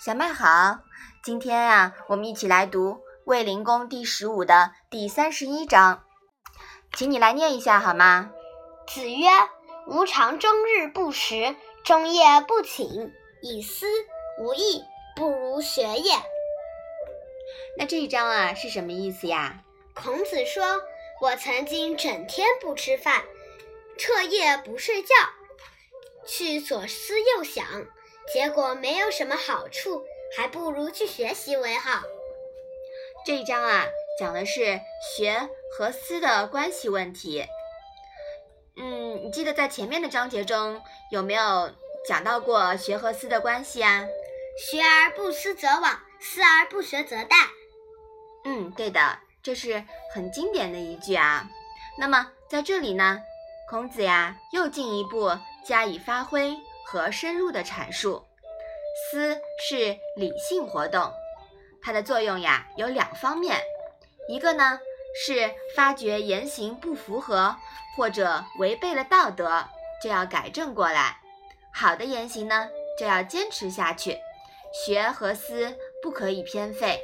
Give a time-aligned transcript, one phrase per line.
[0.00, 0.78] 小麦好，
[1.22, 2.92] 今天啊，我们一起来读
[3.24, 6.04] 《卫灵公》第十五的第三十一章，
[6.94, 8.30] 请你来念一下好吗？
[8.86, 9.26] 子曰
[9.86, 13.12] ：“吾尝终日不食，终夜不寝，
[13.42, 13.86] 以思
[14.40, 14.82] 无益，
[15.16, 16.12] 不如学也。”
[17.76, 19.64] 那这一章啊是什么意思呀？
[19.94, 20.80] 孔子说
[21.20, 23.24] ：“我曾经整天不吃饭，
[23.98, 25.08] 彻夜不睡觉，
[26.28, 27.64] 去左思右想，
[28.32, 30.04] 结果没有什么好处，
[30.36, 32.02] 还不如去学习为好。”
[33.26, 33.86] 这一章啊
[34.18, 34.80] 讲的是
[35.16, 37.46] 学和思的关系问题。
[38.76, 41.72] 嗯，你记得在前面的章节中有没有
[42.06, 44.06] 讲到过学和思的关系啊？
[44.58, 47.48] 学而不思则罔，思而不学则殆。
[48.44, 49.18] 嗯，对的。
[49.40, 51.48] 这是很经典的一句啊。
[51.96, 53.20] 那么在这里呢，
[53.70, 55.30] 孔子呀又进一步
[55.68, 58.24] 加以发挥和深入的阐述。
[59.10, 59.38] 思
[59.68, 61.12] 是理性活动，
[61.82, 63.60] 它的作用呀有两方面，
[64.28, 64.80] 一个呢
[65.24, 67.54] 是发觉言行不符合
[67.96, 69.64] 或者违背了道德，
[70.02, 71.18] 就要改正过来；
[71.74, 74.18] 好的言行呢就要坚持下去。
[74.72, 77.00] 学和思不可以偏废，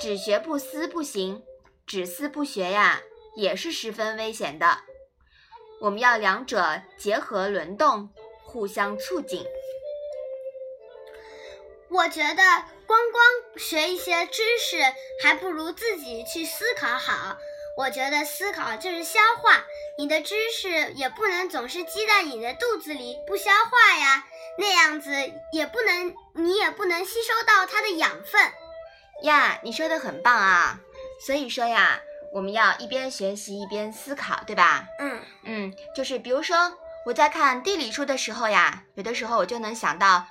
[0.00, 1.42] 只学不思不行。
[1.84, 3.00] 只思不学呀，
[3.36, 4.78] 也是十分危险的。
[5.82, 8.08] 我们要两者结合轮动，
[8.44, 9.44] 互相促进。
[11.88, 12.42] 我觉得
[12.86, 13.24] 光光
[13.56, 14.80] 学一些知识，
[15.24, 17.36] 还不如自己去思考好。
[17.76, 19.64] 我觉得思考就是消化，
[19.98, 24.24] 你的知识也不能总是积在你的肚子里不消化呀，
[24.58, 25.10] 那样子
[25.52, 28.40] 也不能，你也不能吸收到它的养分。
[29.24, 30.78] 呀，你说的很棒啊！
[31.26, 32.00] 所以说呀，
[32.32, 34.86] 我们要一边学习一边思考，对吧？
[34.98, 36.72] 嗯嗯，就是比如说
[37.04, 40.24] 我在看地理书的时候呀，有的时候我就能想到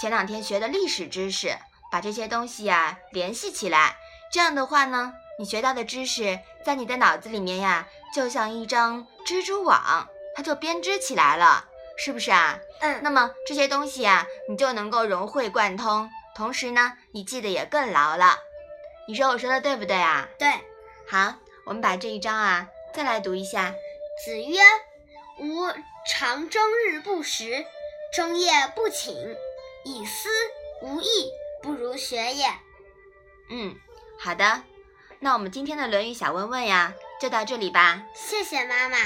[0.00, 1.56] 前两天学的历史知识，
[1.90, 3.96] 把这些东西呀联系起来。
[4.30, 11.64] 这样的话呢，你学到的知识在你的脑子里面呀，就像一张蜘蛛网，它就编织起来了，
[11.96, 12.58] 是不是啊？
[12.80, 13.00] 嗯。
[13.02, 18.36] 那么这些东西呀，你就能够融会贯通，同时呢，你记得也更牢了。
[19.08, 20.28] 你说我说的对不对啊？
[20.38, 20.52] 对，
[21.10, 21.34] 好，
[21.68, 23.74] 我们把这一章啊再来读一下。
[24.24, 24.58] 子曰
[25.38, 25.66] ：“吾
[26.08, 27.66] 常终日不食，
[28.10, 29.36] 终夜不寝，
[29.84, 30.30] 以思
[30.80, 31.30] 无益，
[31.62, 32.46] 不如学也。”
[33.52, 33.76] 嗯，
[34.18, 34.62] 好的，
[35.18, 38.02] 那我们今天的《论语》小问问呀，就到这里吧。
[38.14, 38.96] 谢谢妈妈。